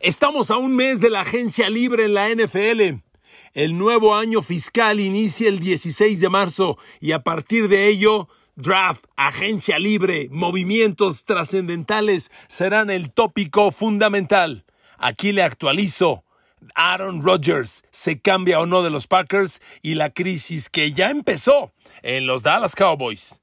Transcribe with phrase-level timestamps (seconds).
[0.00, 3.02] Estamos a un mes de la agencia libre en la NFL.
[3.52, 9.06] El nuevo año fiscal inicia el 16 de marzo y a partir de ello, draft,
[9.16, 14.64] agencia libre, movimientos trascendentales serán el tópico fundamental.
[14.98, 16.22] Aquí le actualizo.
[16.76, 21.72] Aaron Rodgers se cambia o no de los Packers y la crisis que ya empezó
[22.02, 23.40] en los Dallas Cowboys.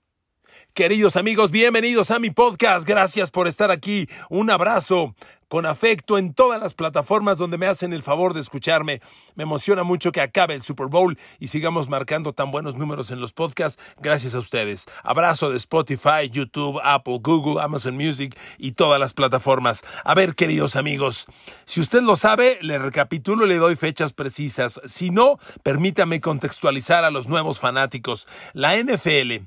[0.76, 2.86] Queridos amigos, bienvenidos a mi podcast.
[2.86, 4.10] Gracias por estar aquí.
[4.30, 5.16] Un abrazo
[5.48, 9.01] con afecto en todas las plataformas donde me hacen el favor de escucharme.
[9.36, 13.21] Me emociona mucho que acabe el Super Bowl y sigamos marcando tan buenos números en
[13.21, 14.86] los podcasts gracias a ustedes.
[15.04, 19.84] Abrazo de Spotify, YouTube, Apple, Google, Amazon Music y todas las plataformas.
[20.04, 21.28] A ver, queridos amigos,
[21.65, 24.82] si usted lo sabe, le recapitulo y le doy fechas precisas.
[24.86, 28.28] Si no, permítame contextualizar a los nuevos fanáticos.
[28.54, 29.46] La NFL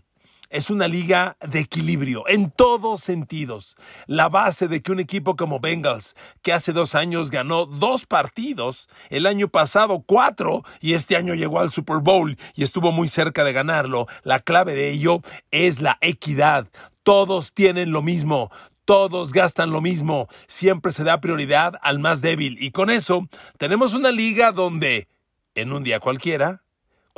[0.50, 3.76] es una liga de equilibrio en todos sentidos.
[4.06, 8.88] La base de que un equipo como Bengals, que hace dos años ganó dos partidos,
[9.10, 13.44] el año pasado cuatro y este año llegó al Super Bowl y estuvo muy cerca
[13.44, 16.68] de ganarlo, la clave de ello es la equidad.
[17.02, 18.50] Todos tienen lo mismo,
[18.84, 23.94] todos gastan lo mismo, siempre se da prioridad al más débil y con eso tenemos
[23.94, 25.08] una liga donde
[25.54, 26.62] en un día cualquiera,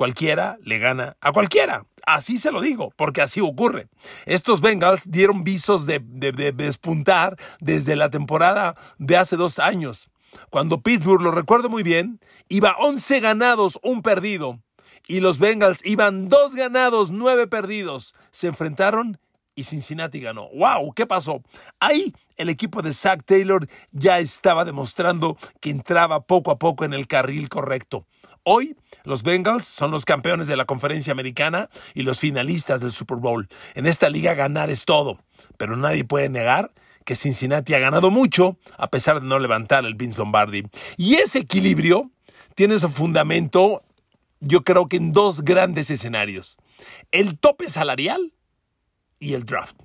[0.01, 1.84] cualquiera le gana a cualquiera.
[2.06, 3.89] Así se lo digo, porque así ocurre.
[4.25, 5.98] Estos Bengals dieron visos de,
[6.55, 10.09] despuntar desde la temporada de hace dos años.
[10.48, 14.59] Cuando Pittsburgh, lo recuerdo muy bien, iba 11 ganados, un perdido.
[15.06, 18.15] Y los Bengals iban dos ganados, nueve perdidos.
[18.31, 19.19] Se enfrentaron
[19.55, 20.48] y Cincinnati ganó.
[20.55, 20.95] ¡Wow!
[20.95, 21.43] ¿Qué pasó?
[21.78, 26.95] Ahí el equipo de Zach Taylor ya estaba demostrando que entraba poco a poco en
[26.95, 28.06] el carril correcto.
[28.42, 33.19] Hoy, los Bengals son los campeones de la conferencia americana y los finalistas del Super
[33.19, 33.48] Bowl.
[33.74, 35.19] En esta liga ganar es todo,
[35.58, 36.72] pero nadie puede negar
[37.05, 40.64] que Cincinnati ha ganado mucho a pesar de no levantar el Vince Lombardi.
[40.97, 42.10] Y ese equilibrio
[42.55, 43.82] tiene su fundamento,
[44.41, 46.56] yo creo que en dos grandes escenarios.
[47.10, 48.32] El tope salarial
[49.19, 49.76] y el draft.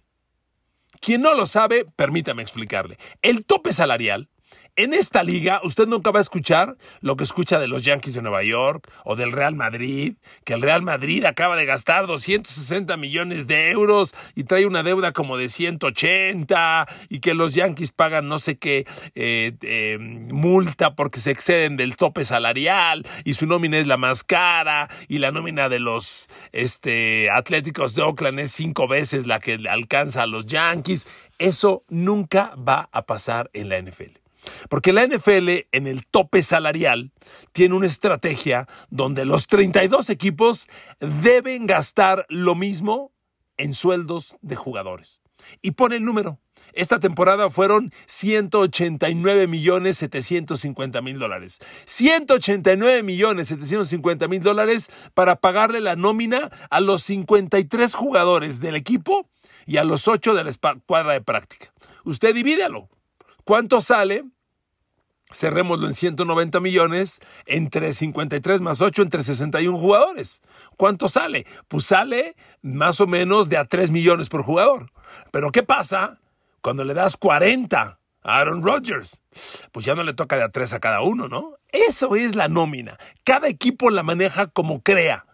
[1.01, 2.97] Quien no lo sabe, permítame explicarle.
[3.21, 4.29] El tope salarial
[4.77, 8.21] en esta liga, usted nunca va a escuchar lo que escucha de los Yankees de
[8.21, 13.47] Nueva York o del Real Madrid, que el Real Madrid acaba de gastar 260 millones
[13.47, 18.37] de euros y trae una deuda como de 180 y que los Yankees pagan no
[18.37, 23.87] sé qué eh, eh, multa porque se exceden del tope salarial y su nómina es
[23.87, 29.25] la más cara y la nómina de los este, Atléticos de Oakland es cinco veces
[29.25, 31.07] la que alcanza a los Yankees.
[31.37, 34.24] Eso nunca va a pasar en la NFL.
[34.69, 37.11] Porque la NFL en el tope salarial
[37.51, 40.67] tiene una estrategia donde los 32 equipos
[40.99, 43.11] deben gastar lo mismo
[43.57, 45.21] en sueldos de jugadores.
[45.61, 46.39] Y pone el número.
[46.73, 51.59] Esta temporada fueron 189 millones 750 mil dólares.
[51.85, 59.29] 189 millones 750 mil dólares para pagarle la nómina a los 53 jugadores del equipo
[59.65, 60.51] y a los 8 de la
[60.85, 61.73] cuadra de práctica.
[62.03, 62.89] Usted divídelo.
[63.45, 64.25] ¿Cuánto sale?
[65.31, 70.41] Cerrémoslo en 190 millones, entre 53 más 8, entre 61 jugadores.
[70.77, 71.45] ¿Cuánto sale?
[71.67, 74.91] Pues sale más o menos de a 3 millones por jugador.
[75.31, 76.19] Pero ¿qué pasa
[76.61, 79.21] cuando le das 40 a Aaron Rodgers?
[79.71, 81.55] Pues ya no le toca de a 3 a cada uno, ¿no?
[81.69, 82.97] Eso es la nómina.
[83.23, 85.25] Cada equipo la maneja como crea.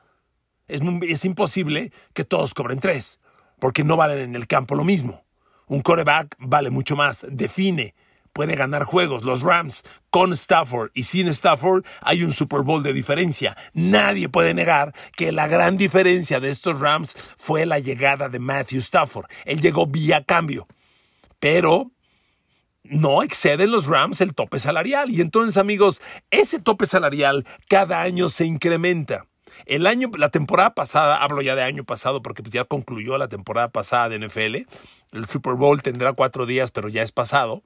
[0.67, 3.19] Es, es imposible que todos cobren 3,
[3.59, 5.25] porque no valen en el campo lo mismo.
[5.67, 7.93] Un coreback vale mucho más, define,
[8.33, 9.23] puede ganar juegos.
[9.23, 13.55] Los Rams con Stafford y sin Stafford hay un Super Bowl de diferencia.
[13.73, 18.79] Nadie puede negar que la gran diferencia de estos Rams fue la llegada de Matthew
[18.79, 19.25] Stafford.
[19.45, 20.67] Él llegó vía cambio.
[21.39, 21.91] Pero
[22.83, 25.09] no exceden los Rams el tope salarial.
[25.11, 29.25] Y entonces, amigos, ese tope salarial cada año se incrementa.
[29.65, 33.27] El año, la temporada pasada, hablo ya de año pasado porque pues ya concluyó la
[33.27, 34.67] temporada pasada de NFL,
[35.11, 37.63] el Super Bowl tendrá cuatro días, pero ya es pasado.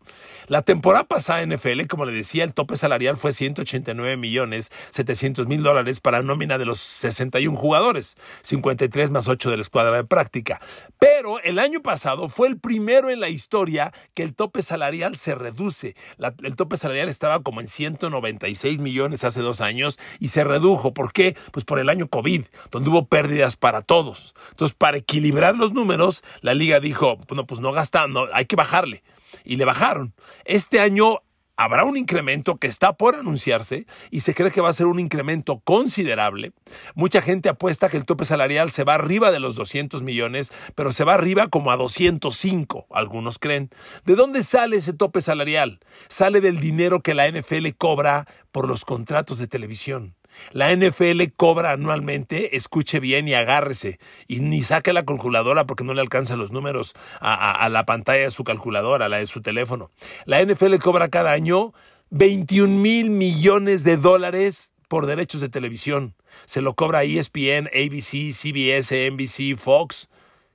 [0.48, 5.48] La temporada pasada en NFL, como le decía, el tope salarial fue 189 millones 700
[5.48, 10.04] mil dólares para nómina de los 61 jugadores, 53 más 8 de la escuadra de
[10.04, 10.60] práctica.
[11.00, 15.36] Pero el año pasado fue el primero en la historia que el tope salarial se
[15.36, 15.96] reduce.
[16.44, 20.94] el tope salarial estaba como en 196 millones hace dos años y se redujo.
[20.94, 21.36] ¿Por qué?
[21.52, 24.34] Pues por el año COVID, donde hubo pérdidas para todos.
[24.52, 29.04] Entonces, para equilibrar los números, la liga dijo, no, pues no gastando, hay que bajarle.
[29.44, 30.14] Y le bajaron.
[30.46, 31.20] Este año
[31.58, 35.00] habrá un incremento que está por anunciarse y se cree que va a ser un
[35.00, 36.54] incremento considerable.
[36.96, 40.92] Mucha gente apuesta que el tope salarial se va arriba de los 200 millones, pero
[40.92, 43.70] se va arriba como a 205, algunos creen.
[44.06, 45.80] ¿De dónde sale ese tope salarial?
[46.08, 50.16] Sale del dinero que la NFL cobra por los contratos de televisión.
[50.52, 55.94] La NFL cobra anualmente, escuche bien y agárrese, y ni saque la calculadora porque no
[55.94, 59.92] le alcanzan los números a, la pantalla de su calculadora, a la de su teléfono.
[60.26, 61.74] La NFL cobra cada año
[62.10, 66.16] 21 mil millones de dólares por derechos de televisión.
[66.46, 70.10] Se lo cobra ESPN, ABC, CBS, NBC, Fox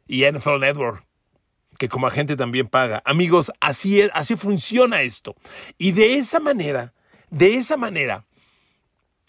[0.07, 1.05] y NFL Network
[1.81, 3.03] que como agente también paga.
[3.07, 5.35] Amigos, así es, así funciona esto.
[5.79, 6.93] Y de esa manera,
[7.31, 8.27] de esa manera,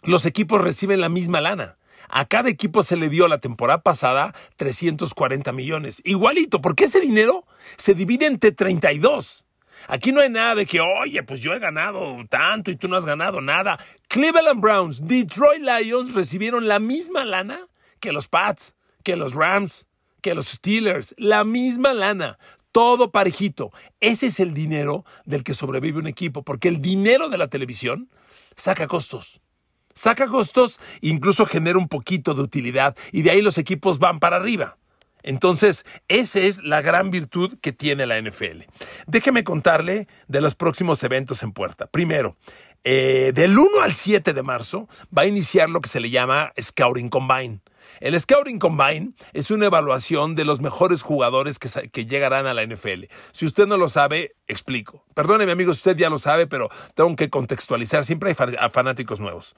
[0.03, 1.77] los equipos reciben la misma lana.
[2.09, 6.01] A cada equipo se le dio la temporada pasada 340 millones.
[6.03, 7.45] Igualito, porque ese dinero
[7.77, 9.45] se divide entre 32.
[9.87, 12.97] Aquí no hay nada de que, oye, pues yo he ganado tanto y tú no
[12.97, 13.79] has ganado nada.
[14.09, 17.67] Cleveland Browns, Detroit Lions recibieron la misma lana
[17.99, 19.87] que los Pats, que los Rams,
[20.21, 21.15] que los Steelers.
[21.17, 22.37] La misma lana.
[22.71, 23.71] Todo parejito.
[23.99, 28.09] Ese es el dinero del que sobrevive un equipo, porque el dinero de la televisión
[28.55, 29.41] saca costos.
[29.93, 34.37] Saca costos, incluso genera un poquito de utilidad y de ahí los equipos van para
[34.37, 34.77] arriba.
[35.23, 38.63] Entonces, esa es la gran virtud que tiene la NFL.
[39.07, 41.87] Déjeme contarle de los próximos eventos en puerta.
[41.87, 42.37] Primero,
[42.83, 46.51] eh, del 1 al 7 de marzo va a iniciar lo que se le llama
[46.59, 47.59] Scouting Combine.
[48.01, 53.05] El Scouting Combine es una evaluación de los mejores jugadores que, llegarán a la NFL.
[53.31, 55.05] Si usted no lo sabe, explico.
[55.13, 58.03] Perdóneme, amigo, usted ya lo sabe, pero tengo que contextualizar.
[58.03, 59.53] Siempre hay fanáticos nuevos.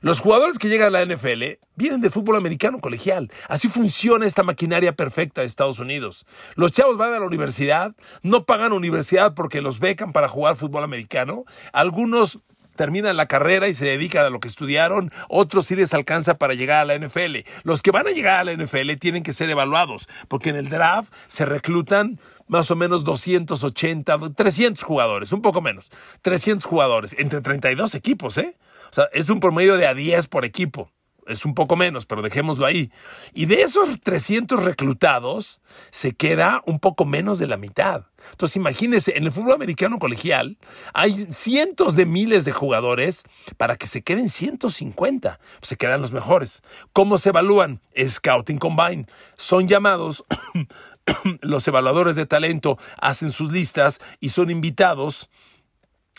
[0.00, 3.30] Los jugadores que llegan a la NFL vienen de fútbol americano colegial.
[3.46, 6.24] Así funciona esta maquinaria perfecta de Estados Unidos.
[6.54, 10.82] Los chavos van a la universidad, no pagan universidad porque los becan para jugar fútbol
[10.82, 11.44] americano.
[11.74, 12.40] Algunos
[12.76, 16.54] terminan la carrera y se dedican a lo que estudiaron, otros sí les alcanza para
[16.54, 17.38] llegar a la NFL.
[17.64, 20.68] Los que van a llegar a la NFL tienen que ser evaluados, porque en el
[20.68, 25.90] draft se reclutan más o menos 280, 300 jugadores, un poco menos,
[26.22, 28.56] 300 jugadores, entre 32 equipos, ¿eh?
[28.90, 30.90] O sea, es un promedio de a 10 por equipo
[31.26, 32.90] es un poco menos, pero dejémoslo ahí.
[33.32, 35.60] Y de esos 300 reclutados,
[35.90, 38.06] se queda un poco menos de la mitad.
[38.30, 40.58] Entonces, imagínense, en el fútbol americano colegial
[40.94, 43.24] hay cientos de miles de jugadores
[43.56, 45.40] para que se queden 150.
[45.60, 46.62] Se quedan los mejores.
[46.92, 47.80] ¿Cómo se evalúan?
[47.96, 49.06] Scouting Combine.
[49.36, 50.24] Son llamados,
[51.40, 55.30] los evaluadores de talento hacen sus listas y son invitados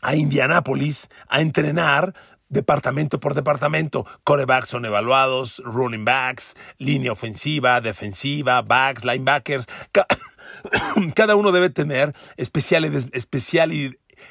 [0.03, 2.13] a Indianápolis a entrenar
[2.53, 4.05] departamento por departamento.
[4.23, 9.65] Corebacks son evaluados, running backs, línea ofensiva, defensiva, backs, linebackers.
[11.15, 13.07] Cada uno debe tener especiales,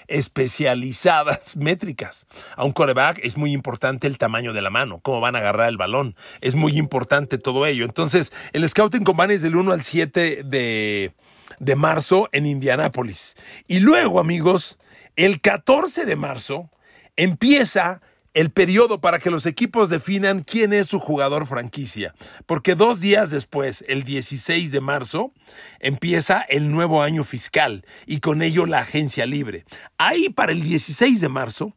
[0.09, 2.27] especializadas métricas.
[2.57, 5.69] A un coreback es muy importante el tamaño de la mano, cómo van a agarrar
[5.69, 6.17] el balón.
[6.41, 7.85] Es muy importante todo ello.
[7.85, 11.13] Entonces, el Scouting Combine es del 1 al 7 de,
[11.59, 13.37] de marzo en Indianápolis.
[13.67, 14.79] Y luego, amigos,
[15.17, 16.71] el 14 de marzo
[17.17, 18.01] empieza
[18.35, 22.15] el periodo para que los equipos definan quién es su jugador franquicia,
[22.47, 25.33] porque dos días después, el 16 de marzo,
[25.81, 29.65] empieza el nuevo año fiscal y con ello la agencia libre.
[29.99, 31.75] Ahí para el 16 de marzo,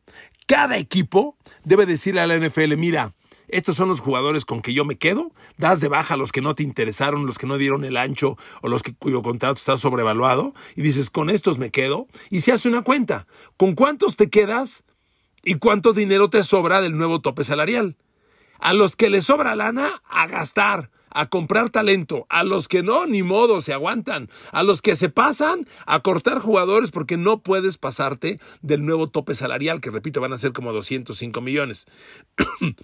[0.48, 3.13] cada equipo debe decirle a la NFL, mira,
[3.48, 6.42] estos son los jugadores con que yo me quedo, das de baja a los que
[6.42, 9.78] no te interesaron, los que no dieron el ancho o los que, cuyo contrato está
[9.78, 13.28] sobrevaluado y dices, con estos me quedo y se hace una cuenta.
[13.57, 14.84] ¿Con cuántos te quedas?
[15.47, 17.95] ¿Y cuánto dinero te sobra del nuevo tope salarial?
[18.59, 22.25] A los que les sobra lana, a gastar, a comprar talento.
[22.30, 24.28] A los que no, ni modo, se aguantan.
[24.52, 29.35] A los que se pasan, a cortar jugadores porque no puedes pasarte del nuevo tope
[29.35, 31.85] salarial, que repito, van a ser como 205 millones.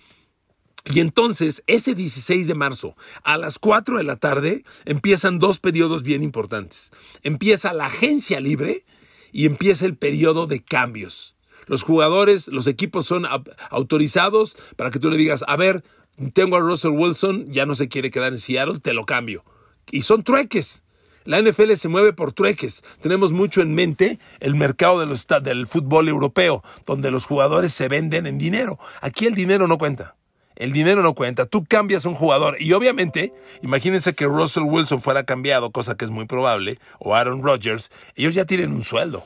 [0.86, 6.01] Y entonces, ese 16 de marzo, a las 4 de la tarde, empiezan dos periodos
[6.01, 6.91] bien importantes.
[7.22, 8.84] Empieza la agencia libre
[9.32, 11.36] y empieza el periodo de cambios.
[11.72, 13.25] Los jugadores, los equipos son
[13.70, 15.86] autorizados para que tú le digas, a ver,
[16.34, 19.46] tengo a Russell Wilson, ya no se quiere quedar en Seattle, te lo cambio.
[19.90, 20.84] Y son trueques.
[21.24, 22.84] La NFL se mueve por trueques.
[23.01, 27.88] Tenemos mucho en mente el mercado de los, del fútbol europeo, donde los jugadores se
[27.88, 28.78] venden en dinero.
[29.00, 30.18] Aquí el dinero no cuenta.
[30.58, 31.46] El dinero no cuenta.
[31.46, 36.12] Tú cambias un jugador y obviamente, imagínense que Russell Wilson fuera cambiado, cosa que es
[36.12, 39.24] muy probable, o Aaron Rodgers, ellos ya tienen un sueldo.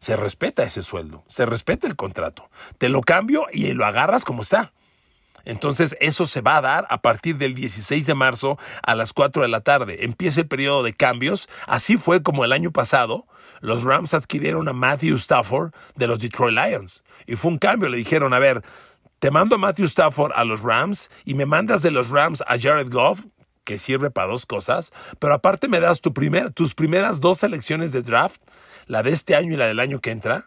[0.00, 2.50] Se respeta ese sueldo, se respeta el contrato.
[2.78, 4.72] Te lo cambio y lo agarras como está.
[5.44, 9.42] Entonces eso se va a dar a partir del 16 de marzo a las 4
[9.42, 10.04] de la tarde.
[10.04, 11.48] Empieza el periodo de cambios.
[11.66, 13.26] Así fue como el año pasado
[13.60, 17.02] los Rams adquirieron a Matthew Stafford de los Detroit Lions.
[17.26, 17.88] Y fue un cambio.
[17.88, 18.62] Le dijeron, a ver,
[19.18, 22.58] te mando a Matthew Stafford a los Rams y me mandas de los Rams a
[22.58, 23.24] Jared Goff,
[23.64, 28.40] que sirve para dos cosas, pero aparte me das tus primeras dos selecciones de draft,
[28.88, 30.46] la de este año y la del año que entra,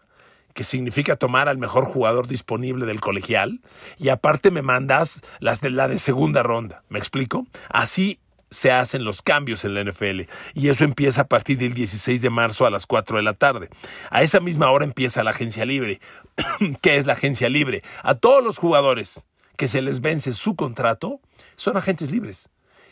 [0.54, 3.62] que significa tomar al mejor jugador disponible del colegial,
[3.98, 6.84] y aparte me mandas las de la de segunda ronda.
[6.90, 7.48] ¿Me explico?
[7.70, 8.20] Así
[8.50, 12.30] se hacen los cambios en la NFL y eso empieza a partir del 16 de
[12.30, 13.70] marzo a las 4 de la tarde.
[14.10, 16.02] A esa misma hora empieza la agencia libre.
[16.82, 17.82] ¿Qué es la agencia libre?
[18.04, 21.22] A todos los jugadores que se les vence su contrato
[21.56, 22.50] son agentes libres.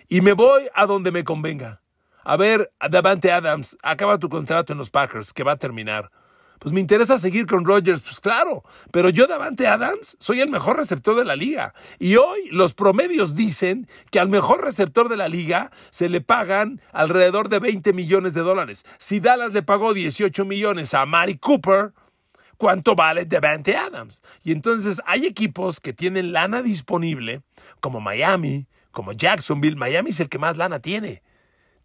[0.08, 1.82] Y me voy a donde me convenga.
[2.24, 6.12] A ver, Davante Adams, acaba tu contrato en los Packers, que va a terminar
[6.60, 10.76] pues me interesa seguir con Rodgers, pues claro, pero yo Davante Adams soy el mejor
[10.78, 11.74] receptor de la liga.
[11.98, 16.82] Y hoy los promedios dicen que al mejor receptor de la liga se le pagan
[16.92, 18.84] alrededor de 20 millones de dólares.
[18.98, 21.94] Si Dallas le pagó 18 millones a Mari Cooper,
[22.58, 24.22] ¿cuánto vale Davante Adams?
[24.44, 27.42] Y entonces hay equipos que tienen lana disponible,
[27.80, 29.78] como Miami, como Jacksonville.
[29.78, 31.24] Miami es el que más lana tiene.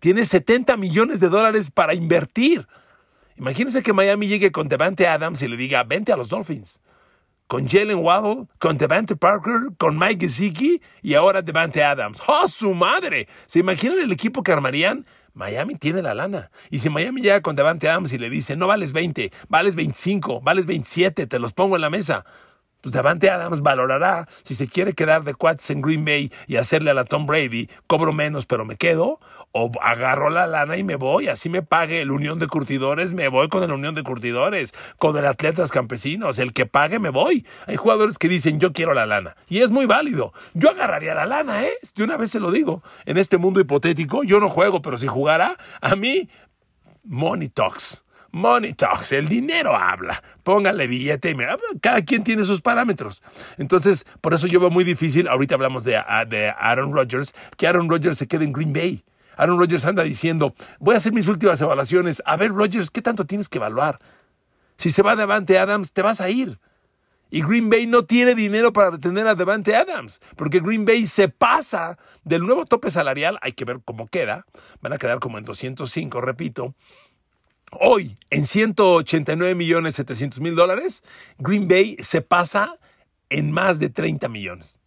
[0.05, 2.69] Tiene 70 millones de dólares para invertir.
[3.39, 6.83] Imagínense que Miami llegue con Devante Adams y le diga, vente a los Dolphins.
[7.47, 12.21] Con Jalen Waddle, con Devante Parker, con Mike Gesicki y ahora Devante Adams.
[12.27, 13.29] ¡Oh, su madre!
[13.47, 15.07] ¿Se imaginan el equipo que armarían?
[15.33, 16.51] Miami tiene la lana.
[16.69, 20.43] Y si Miami llega con Devante Adams y le dice, no vales 20, vales 25,
[20.43, 22.27] vales 27, te los pongo en la mesa
[22.85, 26.91] pues Davante Adams valorará si se quiere quedar de quads en Green Bay y hacerle
[26.91, 29.21] a la Tom Brady, cobro menos pero me quedo,
[29.57, 33.29] o agarro la lana y me voy, así me pague el Unión de Curtidores, me
[33.29, 37.47] voy con el Unión de Curtidores, con el Atletas Campesinos, el que pague me voy.
[37.69, 40.33] Hay jugadores que dicen yo quiero la lana y es muy válido.
[40.55, 41.73] Yo agarraría la lana, ¿eh?
[41.95, 42.83] De una vez se lo digo.
[43.07, 46.29] En este mundo hipotético yo no juego, pero si jugara, a mí,
[47.05, 48.03] money talks.
[48.33, 50.21] Money talks, el dinero habla.
[50.43, 51.47] Póngale billete y me,
[51.81, 53.23] cada quien tiene sus parámetros.
[53.57, 57.89] Entonces, por eso yo veo muy difícil, ahorita hablamos de, de Aaron Rodgers, que Aaron
[57.89, 59.05] Rodgers se quede en Green Bay.
[59.37, 62.23] Aaron Rodgers anda diciendo, voy a hacer mis últimas evaluaciones.
[62.27, 63.99] A ver, Rodgers, ¿qué tanto tienes que evaluar?
[64.77, 66.59] Si se va Devante Adams, te vas a ir.
[67.31, 71.29] Y Green Bay no tiene dinero para retener a Devante Adams, porque Green Bay se
[71.29, 74.47] pasa del nuevo tope salarial, hay que ver cómo queda,
[74.81, 76.75] van a quedar como en 205, repito,
[77.81, 81.03] Hoy, en 189 millones 700 mil dólares,
[81.39, 82.79] Green Bay se pasa
[83.31, 84.81] en más de 30 millones.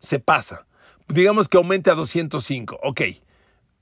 [0.00, 0.66] Se pasa.
[1.08, 2.80] Digamos que aumente a 205.
[2.82, 3.02] Ok,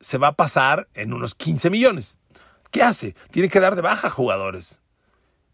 [0.04, 2.18] se va a pasar en unos 15 millones.
[2.70, 3.16] ¿Qué hace?
[3.30, 4.82] Tiene que dar de baja a jugadores.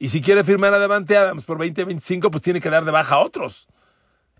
[0.01, 3.15] Y si quiere firmar a Devante Adams por 2025, pues tiene que dar de baja
[3.15, 3.69] a otros.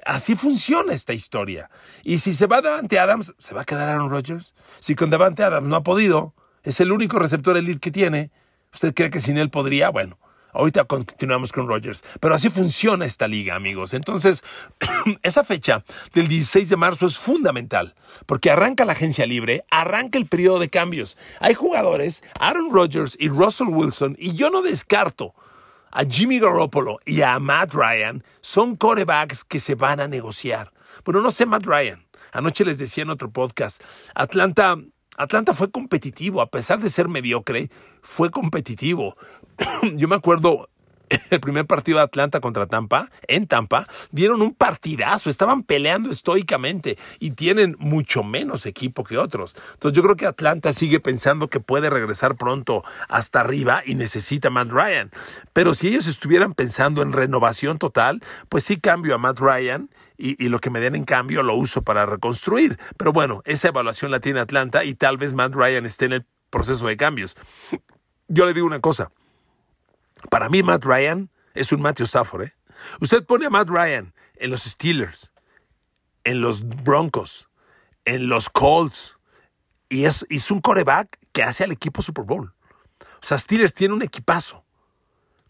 [0.05, 1.71] Así funciona esta historia.
[2.03, 4.53] Y si se va Devante Adams, ¿se va a quedar Aaron Rodgers?
[4.81, 8.33] Si con Devante Adams no ha podido, es el único receptor elite que tiene.
[8.75, 9.91] ¿Usted cree que sin él podría?
[9.91, 10.19] Bueno,
[10.53, 12.05] ahorita continuamos con Rogers.
[12.21, 13.95] Pero así funciona esta liga, amigos.
[13.95, 14.43] Entonces,
[15.23, 17.95] esa fecha del 16 de marzo es fundamental,
[18.27, 21.17] porque arranca la agencia libre, arranca el periodo de cambios.
[21.41, 25.35] Hay jugadores, Aaron Rodgers y Russell Wilson, y yo no descarto
[25.91, 30.73] a Jimmy Garoppolo y a Matt Ryan, son corebacks que se van a negociar.
[31.05, 32.07] Bueno, no sé Matt Ryan.
[32.33, 33.83] Anoche les decía en otro podcast,
[34.15, 34.77] Atlanta
[35.21, 39.17] Atlanta fue competitivo, a pesar de ser mediocre, fue competitivo.
[39.95, 40.69] Yo me acuerdo
[41.31, 46.99] el primer partido de Atlanta contra Tampa, en Tampa, dieron un partidazo, estaban peleando estoicamente
[47.19, 49.57] y tienen mucho menos equipo que otros.
[49.75, 54.51] Entonces yo creo que Atlanta sigue pensando que puede regresar pronto hasta arriba y necesita
[54.51, 55.11] Matt Ryan.
[55.53, 60.51] Pero si ellos estuvieran pensando en renovación total, pues sí cambio a Matt Ryan y,
[60.51, 62.79] lo que me den en cambio lo uso para reconstruir.
[62.99, 66.27] Pero bueno, esa evaluación la tiene Atlanta y tal vez Matt Ryan esté en el
[66.51, 67.37] proceso de cambios.
[68.29, 69.11] Yo le digo una cosa.
[70.29, 72.43] Para mí Matt Ryan es un Matthew Stafford.
[72.43, 72.55] ¿eh?
[73.01, 75.33] Usted pone a Matt Ryan en los Steelers,
[76.25, 77.49] en los Broncos,
[78.05, 79.17] en los Colts,
[79.89, 82.55] y es, es un coreback que hace al equipo Super Bowl.
[83.01, 84.65] O sea, Steelers tiene un equipazo.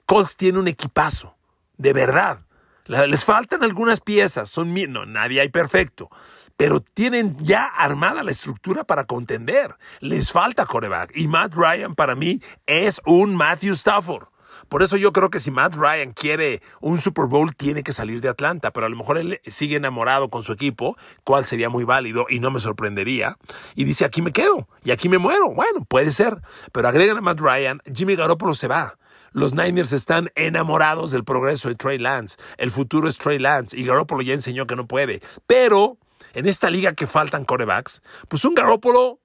[0.07, 1.37] Colts tiene un equipazo.
[1.77, 2.45] De verdad.
[2.87, 6.11] Les faltan algunas piezas, son no, nadie hay perfecto,
[6.57, 9.77] pero tienen ya armada la estructura para contender.
[10.01, 14.30] Les falta coreback y Matt Ryan para mí es un Matthew Stafford.
[14.71, 18.21] Por eso yo creo que si Matt Ryan quiere un Super Bowl, tiene que salir
[18.21, 21.83] de Atlanta, pero a lo mejor él sigue enamorado con su equipo, cual sería muy
[21.83, 23.37] válido y no me sorprendería.
[23.75, 25.53] Y dice, aquí me quedo y aquí me muero.
[25.53, 28.97] Bueno, puede ser, pero agregan a Matt Ryan, Jimmy Garoppolo se va.
[29.33, 32.37] Los Niners están enamorados del progreso de Trey Lance.
[32.57, 35.21] El futuro es Trey Lance y Garoppolo ya enseñó que no puede.
[35.49, 35.99] Pero
[36.33, 39.19] en esta liga que faltan corebacks, pues un Garoppolo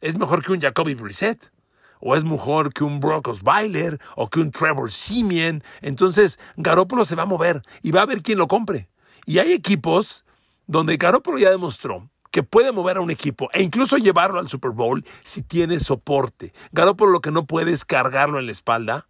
[0.00, 1.52] es mejor que un Jacoby Brissett
[2.00, 5.62] o es mejor que un Brock Osweiler o que un Trevor Simeon.
[5.80, 8.88] Entonces, Garoppolo se va a mover y va a ver quién lo compre.
[9.26, 10.24] Y hay equipos
[10.66, 14.70] donde Garoppolo ya demostró que puede mover a un equipo e incluso llevarlo al Super
[14.70, 16.52] Bowl si tiene soporte.
[16.72, 19.06] Garoppolo lo que no puede es cargarlo en la espalda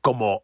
[0.00, 0.42] como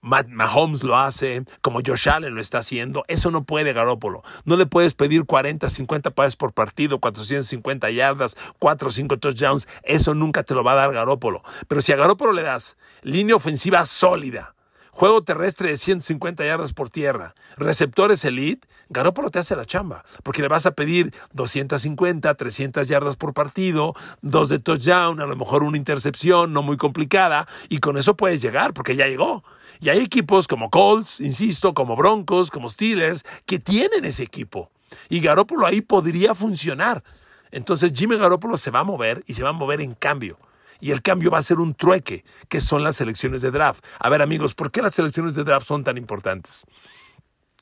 [0.00, 3.04] Mahomes lo hace, como Josh Allen lo está haciendo.
[3.08, 4.22] Eso no puede Garópolo.
[4.44, 9.66] No le puedes pedir 40, 50 pases por partido, 450 yardas, 4 o 5 touchdowns.
[9.82, 11.42] Eso nunca te lo va a dar Garópolo.
[11.66, 14.54] Pero si a Garópolo le das línea ofensiva sólida,
[14.92, 20.42] juego terrestre de 150 yardas por tierra, receptores elite, Garópolo te hace la chamba, porque
[20.42, 25.62] le vas a pedir 250, 300 yardas por partido, dos de touchdown, a lo mejor
[25.62, 29.44] una intercepción no muy complicada, y con eso puedes llegar, porque ya llegó.
[29.80, 34.70] Y hay equipos como Colts, insisto, como Broncos, como Steelers, que tienen ese equipo.
[35.08, 37.04] Y Garoppolo ahí podría funcionar.
[37.50, 40.38] Entonces Jimmy Garoppolo se va a mover y se va a mover en cambio.
[40.80, 43.84] Y el cambio va a ser un trueque, que son las selecciones de draft.
[43.98, 46.66] A ver amigos, ¿por qué las selecciones de draft son tan importantes?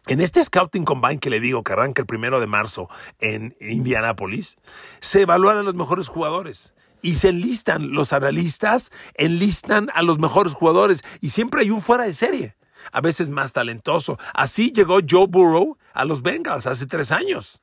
[0.06, 4.56] En este Scouting Combine que le digo que arranca el primero de marzo en Indianápolis,
[5.00, 6.75] se evalúan a los mejores jugadores
[7.06, 12.02] y se enlistan, los analistas enlistan a los mejores jugadores y siempre hay un fuera
[12.02, 12.56] de serie,
[12.90, 14.18] a veces más talentoso.
[14.34, 17.62] Así llegó Joe Burrow a los Bengals hace tres años.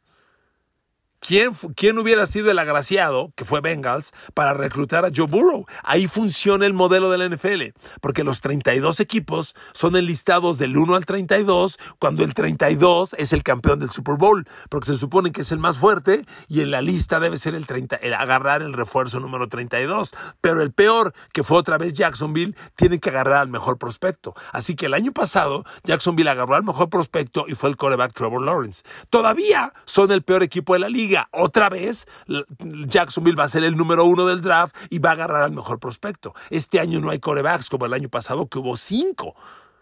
[1.26, 5.66] ¿Quién, hubiera sido el agraciado, que fue Bengals, para reclutar a Joe Burrow?
[5.82, 10.96] Ahí funciona el modelo de la NFL, porque los 32 equipos son enlistados del 1
[10.96, 15.42] al 32, cuando el 32 es el campeón del Super Bowl, porque se supone que
[15.42, 18.74] es el más fuerte y en la lista debe ser el, 30, el agarrar el
[18.74, 20.14] refuerzo número 32.
[20.42, 24.34] Pero el peor, que fue otra vez Jacksonville, tiene que agarrar al mejor prospecto.
[24.52, 28.44] Así que el año pasado, Jacksonville agarró al mejor prospecto y fue el quarterback Trevor
[28.44, 28.84] Lawrence.
[29.10, 32.08] Todavía son el peor equipo de la liga otra vez
[32.88, 35.80] Jacksonville va a ser el número uno del draft y va a agarrar al mejor
[35.80, 36.34] prospecto.
[36.50, 39.36] Este año no hay corebacks como el año pasado que hubo cinco.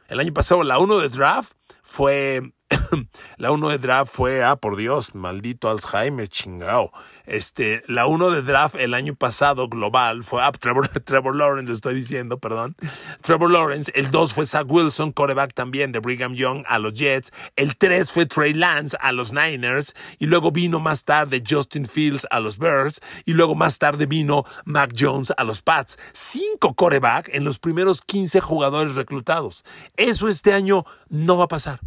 [0.08, 2.54] El año pasado la uno de draft fue
[3.38, 6.92] la 1 de draft fue, ah, por Dios, maldito Alzheimer, chingao.
[7.26, 11.96] Este, la 1 de draft el año pasado global fue, ah, Trevor, Trevor Lawrence, estoy
[11.96, 12.76] diciendo, perdón.
[13.22, 17.32] Trevor Lawrence, el 2 fue Zach Wilson, coreback también de Brigham Young a los Jets.
[17.56, 19.94] El 3 fue Trey Lance a los Niners.
[20.20, 23.02] Y luego vino más tarde Justin Fields a los Bears.
[23.26, 25.98] Y luego más tarde vino Mac Jones a los Pats.
[26.14, 29.64] Cinco coreback en los primeros 15 jugadores reclutados.
[29.98, 31.80] Eso este año no va a pasar.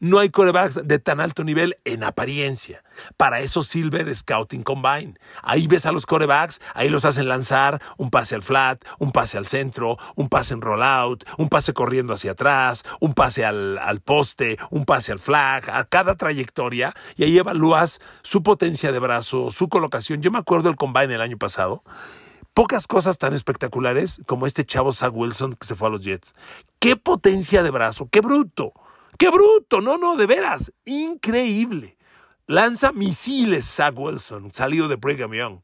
[0.00, 2.84] No hay corebacks de tan alto nivel en apariencia.
[3.16, 5.14] Para eso Silver Scouting Combine.
[5.42, 9.38] Ahí ves a los corebacks, ahí los hacen lanzar un pase al flat, un pase
[9.38, 14.00] al centro, un pase en rollout, un pase corriendo hacia atrás, un pase al, al
[14.00, 19.50] poste, un pase al flag, a cada trayectoria, y ahí evalúas su potencia de brazo,
[19.50, 20.22] su colocación.
[20.22, 21.82] Yo me acuerdo del Combine el año pasado
[22.54, 26.34] pocas cosas tan espectaculares como este chavo Zach Wilson que se fue a los Jets.
[26.80, 28.08] ¡Qué potencia de brazo!
[28.10, 28.72] ¡Qué bruto!
[29.18, 29.80] ¡Qué bruto!
[29.80, 30.72] No, no, de veras.
[30.84, 31.98] Increíble.
[32.46, 35.58] Lanza misiles Zach Wilson, salido de Brigham Young.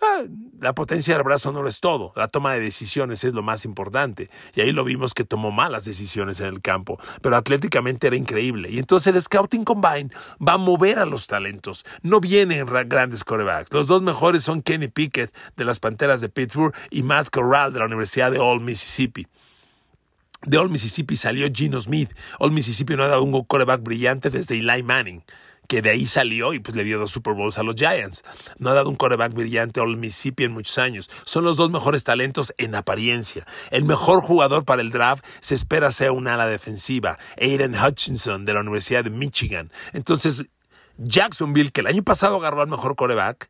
[0.00, 0.22] Ah,
[0.60, 3.64] la potencia del brazo no lo es todo, la toma de decisiones es lo más
[3.64, 4.30] importante.
[4.54, 8.70] Y ahí lo vimos que tomó malas decisiones en el campo, pero atléticamente era increíble.
[8.70, 10.10] Y entonces el Scouting Combine
[10.40, 11.84] va a mover a los talentos.
[12.02, 13.72] No vienen grandes corebacks.
[13.72, 17.80] Los dos mejores son Kenny Pickett de las Panteras de Pittsburgh y Matt Corral de
[17.80, 19.26] la Universidad de Old Mississippi
[20.44, 22.10] de Old Mississippi salió Gino Smith.
[22.38, 25.22] Old Mississippi no ha dado un coreback brillante desde Eli Manning
[25.68, 28.24] que de ahí salió y pues le dio dos Super Bowls a los Giants.
[28.58, 31.08] No ha dado un coreback brillante a Old Mississippi en muchos años.
[31.24, 33.46] Son los dos mejores talentos en apariencia.
[33.70, 38.52] El mejor jugador para el draft se espera sea un ala defensiva, Aiden Hutchinson de
[38.52, 39.72] la Universidad de Michigan.
[39.94, 40.44] Entonces,
[40.98, 43.48] Jacksonville, que el año pasado agarró al mejor coreback,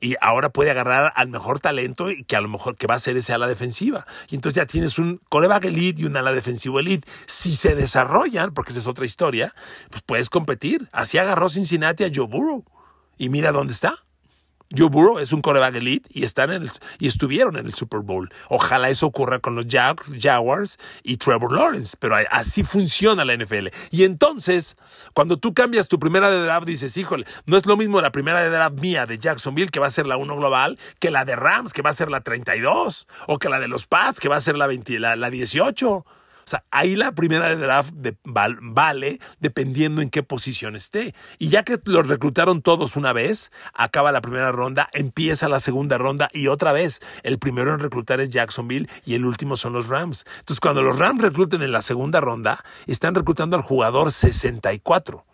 [0.00, 2.98] y ahora puede agarrar al mejor talento y que a lo mejor que va a
[2.98, 4.06] ser ese ala defensiva.
[4.28, 7.06] Y entonces ya tienes un coreback elite y un ala defensivo elite.
[7.26, 9.54] Si se desarrollan, porque esa es otra historia,
[9.90, 10.88] pues puedes competir.
[10.92, 12.64] Así agarró Cincinnati a Joe Burrow.
[13.18, 14.04] Y mira dónde está.
[14.76, 18.32] Joe Burrow es un coreback elite y, están en y estuvieron en el Super Bowl.
[18.48, 23.68] Ojalá eso ocurra con los Jaguars y Trevor Lawrence, pero así funciona la NFL.
[23.90, 24.76] Y entonces,
[25.12, 28.42] cuando tú cambias tu primera de draft, dices, híjole, no es lo mismo la primera
[28.42, 31.34] de draft mía de Jacksonville, que va a ser la 1 global, que la de
[31.34, 34.36] Rams, que va a ser la 32, o que la de los Pats, que va
[34.36, 36.04] a ser la, 20, la, la 18.
[36.46, 41.14] O sea, ahí la primera de draft vale dependiendo en qué posición esté.
[41.38, 45.98] Y ya que los reclutaron todos una vez, acaba la primera ronda, empieza la segunda
[45.98, 47.00] ronda y otra vez.
[47.22, 50.24] El primero en reclutar es Jacksonville y el último son los Rams.
[50.40, 55.24] Entonces, cuando los Rams recluten en la segunda ronda, están reclutando al jugador 64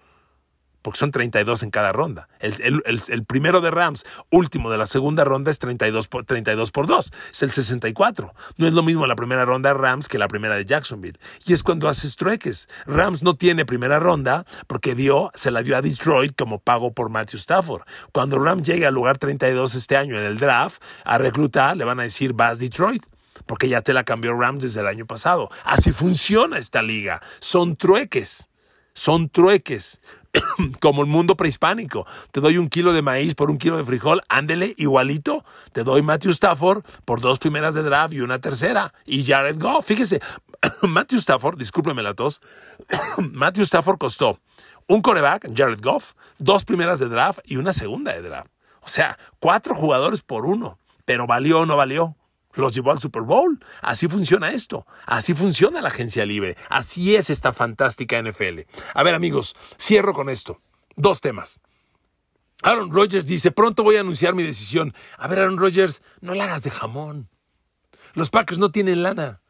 [0.86, 2.28] porque son 32 en cada ronda.
[2.38, 7.12] El, primero de Rams, último de la segunda ronda, es 32 por, 32 por 2,
[7.32, 8.32] es el 64.
[8.56, 11.18] No es lo mismo la primera ronda de Rams que la primera de Jacksonville.
[11.44, 12.68] Y es cuando haces trueques.
[12.86, 17.10] Rams no tiene primera ronda porque dio, se la dio a Detroit como pago por
[17.10, 17.82] Matthew Stafford.
[18.12, 21.98] Cuando Rams llegue al lugar 32 este año en el draft a reclutar, le van
[21.98, 23.04] a decir, vas Detroit
[23.46, 25.50] porque ya te la cambió Rams desde el año pasado.
[25.64, 27.20] Así funciona esta liga.
[27.40, 28.50] Son trueques.
[28.96, 30.00] Son trueques.
[30.80, 32.06] como el mundo prehispánico.
[32.30, 35.44] Te doy un kilo de maíz por un kilo de frijol, ándele igualito.
[35.72, 38.92] Te doy Matthew Stafford por dos primeras de draft y una tercera.
[39.04, 40.20] Y Jared Goff, fíjese,
[40.82, 42.40] Matthew Stafford, discúlpeme la tos,
[43.18, 44.40] Matthew Stafford costó
[44.88, 48.50] un coreback, Jared Goff, dos primeras de draft y una segunda de draft.
[48.82, 50.78] O sea, cuatro jugadores por uno.
[51.04, 52.16] Pero valió o no valió
[52.56, 53.64] los llevó al Super Bowl.
[53.82, 54.86] Así funciona esto.
[55.06, 56.56] Así funciona la agencia libre.
[56.68, 58.60] Así es esta fantástica NFL.
[58.94, 60.60] A ver amigos, cierro con esto.
[60.96, 61.60] Dos temas.
[62.62, 64.94] Aaron Rodgers dice, pronto voy a anunciar mi decisión.
[65.18, 67.28] A ver, Aaron Rodgers, no la hagas de jamón.
[68.14, 69.40] Los Packers no tienen lana.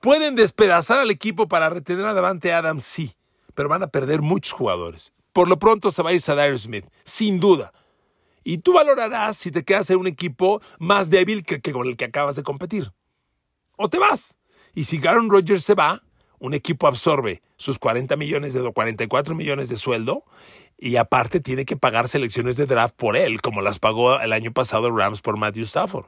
[0.00, 3.16] Pueden despedazar al equipo para retener a Davante Adams, sí,
[3.54, 5.12] pero van a perder muchos jugadores.
[5.32, 7.72] Por lo pronto se va a ir Sadire Smith, sin duda.
[8.44, 12.04] Y tú valorarás si te quedas en un equipo más débil que, con el que
[12.04, 12.92] acabas de competir.
[13.76, 14.38] O te vas.
[14.74, 16.02] Y si Aaron Rodgers se va,
[16.38, 20.24] un equipo absorbe sus 40 millones de 44 millones de sueldo
[20.76, 24.52] y aparte tiene que pagar selecciones de draft por él, como las pagó el año
[24.52, 26.06] pasado Rams por Matthew Stafford.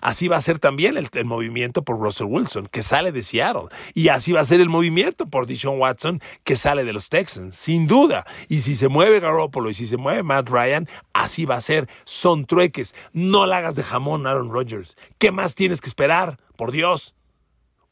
[0.00, 3.68] Así va a ser también el, movimiento por Russell Wilson, que sale de Seattle.
[3.94, 7.54] Y así va a ser el movimiento por Deshaun Watson, que sale de los Texans,
[7.56, 8.24] sin duda.
[8.48, 11.88] Y si se mueve Garoppolo y si se mueve Matt Ryan, así va a ser.
[12.04, 12.94] Son trueques.
[13.12, 14.96] No la hagas de jamón, Aaron Rodgers.
[15.18, 16.38] ¿Qué más tienes que esperar?
[16.56, 17.14] Por Dios.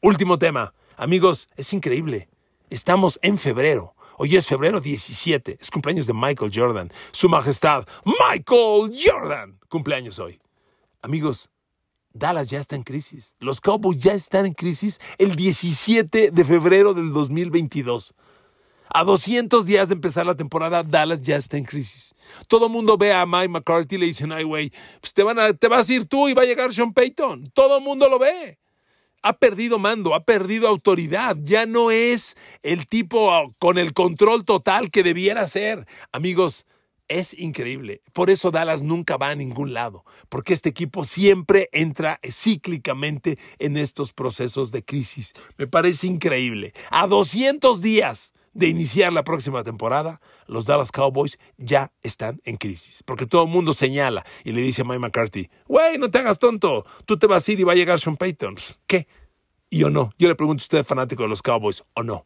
[0.01, 0.73] Último tema.
[0.97, 2.29] Amigos, es increíble.
[2.69, 3.95] Estamos en febrero.
[4.17, 5.57] Hoy es febrero 17.
[5.59, 6.91] Es cumpleaños de Michael Jordan.
[7.11, 9.59] Su Majestad, Michael Jordan.
[9.69, 10.39] Cumpleaños hoy.
[11.01, 11.49] Amigos,
[12.13, 13.35] Dallas ya está en crisis.
[13.39, 18.13] Los Cowboys ya están en crisis el 17 de febrero del 2022.
[18.95, 22.13] A 200 días de empezar la temporada, Dallas ya está en crisis.
[22.47, 24.71] Todo el mundo ve a Mike McCarthy y le dicen, ay, güey,
[25.01, 25.23] pues te,
[25.55, 27.49] te vas a ir tú y va a llegar Sean Payton.
[27.55, 28.59] Todo el mundo lo ve.
[29.23, 31.35] Ha perdido mando, ha perdido autoridad.
[31.41, 35.87] Ya no es el tipo con el control total que debiera ser.
[36.11, 36.67] Amigos,
[37.07, 38.01] es increíble.
[38.13, 43.77] Por eso Dallas nunca va a ningún lado, porque este equipo siempre entra cíclicamente en
[43.77, 45.33] estos procesos de crisis.
[45.57, 46.73] Me parece increíble.
[46.89, 53.03] A 200 días de iniciar la próxima temporada, los Dallas Cowboys ya están en crisis,
[53.03, 56.39] porque todo el mundo señala y le dice a Mike McCarthy, güey, no te hagas
[56.39, 58.53] tonto, tú te vas a ir y va a llegar Sean Payton.
[58.55, 59.07] Pues, ¿Qué?
[59.69, 60.11] ¿Y o no?
[60.19, 62.25] Yo le pregunto a usted, fanático de los Cowboys, ¿o no?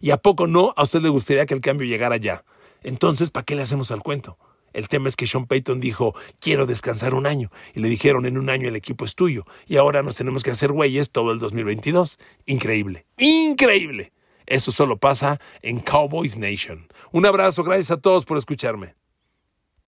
[0.00, 2.44] ¿Y a poco no a usted le gustaría que el cambio llegara ya?
[2.82, 4.38] Entonces, ¿para qué le hacemos al cuento?
[4.72, 7.50] El tema es que Sean Payton dijo, quiero descansar un año.
[7.74, 9.44] Y le dijeron, en un año el equipo es tuyo.
[9.66, 12.18] Y ahora nos tenemos que hacer güeyes todo el 2022.
[12.46, 14.12] Increíble, increíble.
[14.46, 16.86] Eso solo pasa en Cowboys Nation.
[17.12, 18.94] Un abrazo, gracias a todos por escucharme.